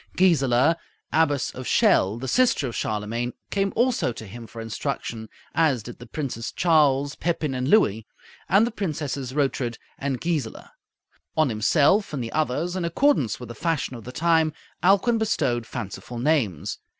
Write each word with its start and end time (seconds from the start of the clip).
Gisela, 0.17 0.77
Abbess 1.13 1.51
of 1.51 1.67
Chelles, 1.67 2.21
the 2.21 2.27
sister 2.27 2.65
of 2.67 2.75
Charlemagne, 2.75 3.33
came 3.51 3.71
also 3.75 4.11
to 4.11 4.25
him 4.25 4.47
for 4.47 4.59
instruction, 4.59 5.29
as 5.53 5.83
did 5.83 5.99
the 5.99 6.07
Princes 6.07 6.51
Charles, 6.51 7.13
Pepin, 7.13 7.53
and 7.53 7.67
Louis, 7.67 8.07
and 8.49 8.65
the 8.65 8.71
Princesses 8.71 9.35
Rotrud 9.35 9.77
and 9.99 10.19
Gisela. 10.19 10.71
On 11.37 11.49
himself 11.49 12.13
and 12.13 12.23
the 12.23 12.31
others, 12.31 12.75
in 12.75 12.83
accordance 12.83 13.39
with 13.39 13.49
the 13.49 13.53
fashion 13.53 13.95
of 13.95 14.03
the 14.03 14.11
time, 14.11 14.53
Alcuin 14.81 15.19
bestowed 15.19 15.67
fanciful 15.67 16.17
names. 16.17 16.79